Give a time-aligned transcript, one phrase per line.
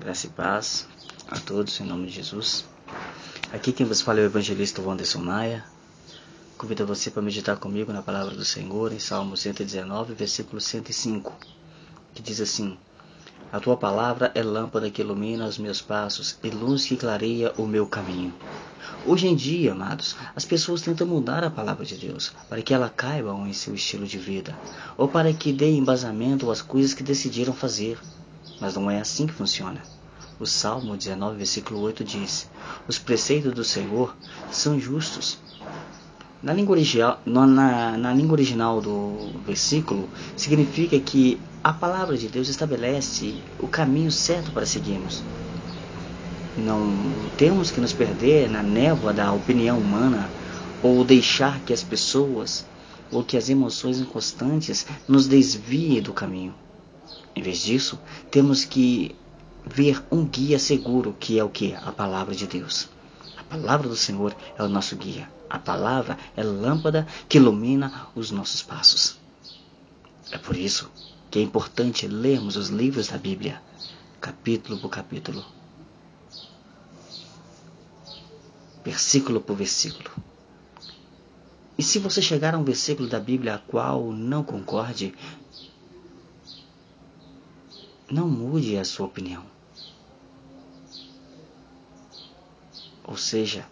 [0.00, 0.86] Graça e paz
[1.26, 2.64] a todos em nome de Jesus.
[3.52, 5.64] Aqui quem vos fala é o evangelista Wanderson Maia.
[6.56, 11.36] Convido você para meditar comigo na palavra do Senhor em Salmo 119, versículo 105,
[12.14, 12.78] que diz assim:
[13.52, 17.66] A tua palavra é lâmpada que ilumina os meus passos e luz que clareia o
[17.66, 18.32] meu caminho.
[19.04, 22.88] Hoje em dia, amados, as pessoas tentam mudar a palavra de Deus para que ela
[22.88, 24.56] caiba em seu estilo de vida
[24.96, 27.98] ou para que dê embasamento às coisas que decidiram fazer.
[28.60, 29.82] Mas não é assim que funciona.
[30.40, 32.48] O Salmo 19, versículo 8 diz:
[32.86, 34.14] Os preceitos do Senhor
[34.50, 35.38] são justos.
[36.40, 42.48] Na língua, original, na, na língua original do versículo, significa que a palavra de Deus
[42.48, 45.24] estabelece o caminho certo para seguirmos.
[46.56, 50.30] Não temos que nos perder na névoa da opinião humana
[50.82, 52.64] ou deixar que as pessoas
[53.10, 56.54] ou que as emoções inconstantes nos desviem do caminho.
[57.34, 57.98] Em vez disso,
[58.30, 59.14] temos que
[59.64, 61.74] ver um guia seguro, que é o que?
[61.74, 62.88] A palavra de Deus.
[63.36, 65.30] A palavra do Senhor é o nosso guia.
[65.48, 69.18] A palavra é lâmpada que ilumina os nossos passos.
[70.30, 70.90] É por isso
[71.30, 73.62] que é importante lermos os livros da Bíblia,
[74.20, 75.44] capítulo por capítulo,
[78.84, 80.10] versículo por versículo.
[81.78, 85.14] E se você chegar a um versículo da Bíblia a qual não concorde,
[88.10, 89.44] não mude a sua opinião.
[93.04, 93.66] Ou seja,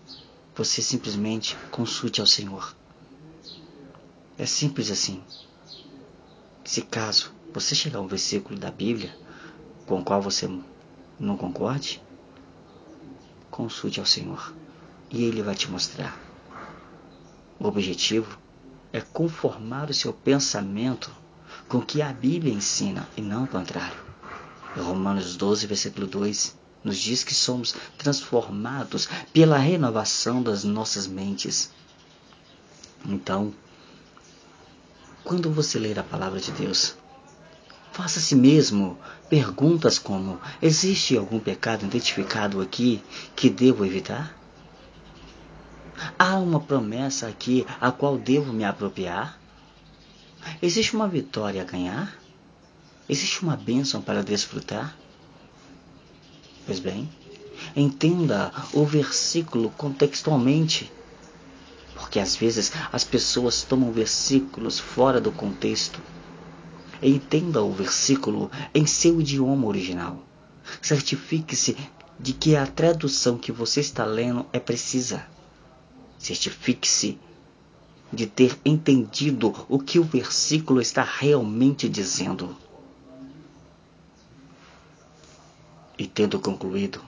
[0.54, 2.74] você simplesmente consulte ao Senhor.
[4.38, 5.22] É simples assim.
[6.64, 9.16] Se caso você chegar a um versículo da Bíblia
[9.86, 10.48] com o qual você
[11.18, 12.02] não concorde,
[13.50, 14.54] consulte ao Senhor
[15.10, 16.18] e Ele vai te mostrar.
[17.58, 18.38] O objetivo
[18.92, 21.10] é conformar o seu pensamento
[21.68, 24.05] com o que a Bíblia ensina e não o contrário.
[24.76, 31.70] Romanos 12, versículo 2, nos diz que somos transformados pela renovação das nossas mentes.
[33.04, 33.52] Então,
[35.24, 36.96] quando você ler a palavra de Deus,
[37.92, 43.02] faça a si mesmo perguntas como: existe algum pecado identificado aqui
[43.34, 44.36] que devo evitar?
[46.18, 49.40] Há uma promessa aqui a qual devo me apropriar?
[50.62, 52.25] Existe uma vitória a ganhar?
[53.08, 54.96] Existe uma bênção para desfrutar?
[56.66, 57.08] Pois bem,
[57.76, 60.90] entenda o versículo contextualmente.
[61.94, 66.00] Porque às vezes as pessoas tomam versículos fora do contexto.
[67.00, 70.22] Entenda o versículo em seu idioma original.
[70.82, 71.76] Certifique-se
[72.18, 75.24] de que a tradução que você está lendo é precisa.
[76.18, 77.18] Certifique-se
[78.12, 82.65] de ter entendido o que o versículo está realmente dizendo.
[86.16, 87.02] Tendo concluído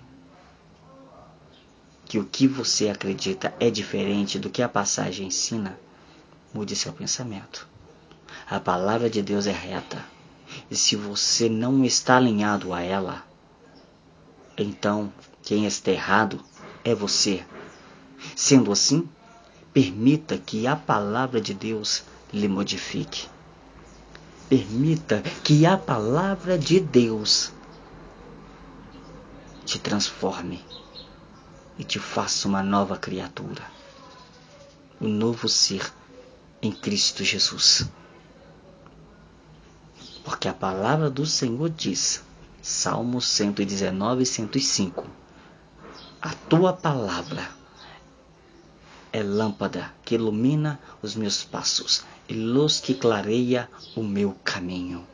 [2.04, 5.80] que o que você acredita é diferente do que a passagem ensina,
[6.52, 7.66] mude seu pensamento.
[8.50, 10.04] A palavra de Deus é reta,
[10.70, 13.24] e se você não está alinhado a ela,
[14.58, 15.10] então
[15.42, 16.44] quem está errado
[16.84, 17.42] é você.
[18.36, 19.08] Sendo assim,
[19.72, 23.26] permita que a palavra de Deus lhe modifique.
[24.50, 27.56] Permita que a palavra de Deus
[29.69, 30.65] te transforme
[31.79, 33.62] e te faça uma nova criatura,
[34.99, 35.93] um novo ser
[36.62, 37.87] em Cristo Jesus.
[40.25, 42.25] Porque a palavra do Senhor diz,
[42.62, 45.06] Salmo 119, 105,
[46.23, 47.47] a tua palavra
[49.12, 55.06] é lâmpada que ilumina os meus passos e luz que clareia o meu caminho.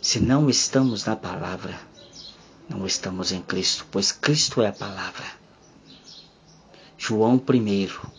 [0.00, 1.89] Se não estamos na palavra,
[2.70, 5.26] não estamos em Cristo, pois Cristo é a palavra.
[6.96, 8.10] João 1.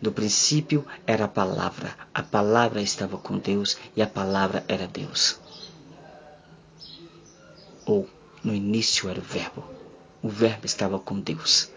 [0.00, 5.38] No princípio era a palavra, a palavra estava com Deus e a palavra era Deus.
[7.84, 8.08] Ou,
[8.42, 9.64] no início era o Verbo,
[10.22, 11.70] o Verbo estava com Deus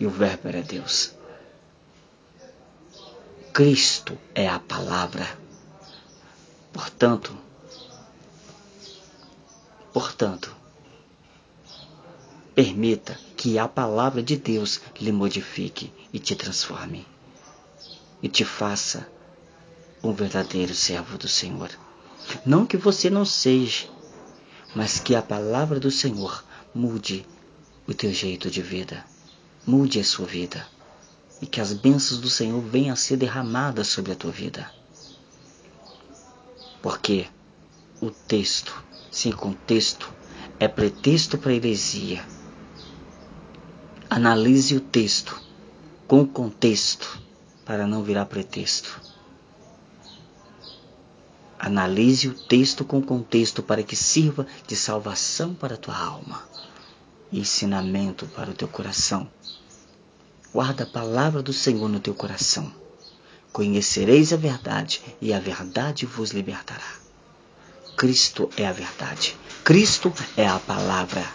[0.00, 1.14] e o Verbo era Deus.
[3.52, 5.28] Cristo é a palavra.
[6.72, 7.36] Portanto,
[9.92, 10.61] portanto,
[12.54, 17.06] Permita que a palavra de Deus lhe modifique e te transforme
[18.22, 19.08] e te faça
[20.02, 21.70] um verdadeiro servo do Senhor.
[22.44, 23.88] Não que você não seja,
[24.74, 26.44] mas que a palavra do Senhor
[26.74, 27.26] mude
[27.86, 29.04] o teu jeito de vida,
[29.66, 30.66] mude a sua vida
[31.40, 34.72] e que as bênçãos do Senhor venham a ser derramadas sobre a tua vida.
[36.80, 37.26] Porque
[38.00, 40.12] o texto, sem contexto,
[40.58, 42.24] é pretexto para heresia.
[44.14, 45.40] Analise o texto
[46.06, 47.18] com contexto
[47.64, 49.00] para não virar pretexto.
[51.58, 56.42] Analise o texto com contexto para que sirva de salvação para a tua alma
[57.32, 59.26] e ensinamento para o teu coração.
[60.52, 62.70] Guarda a palavra do Senhor no teu coração.
[63.50, 66.96] Conhecereis a verdade e a verdade vos libertará.
[67.96, 69.34] Cristo é a verdade.
[69.64, 71.26] Cristo é a palavra.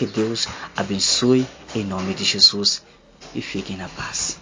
[0.00, 2.82] Que Deus abençoe em nome de Jesus
[3.34, 4.40] e fiquem na paz.